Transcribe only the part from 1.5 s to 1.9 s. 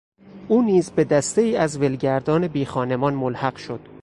از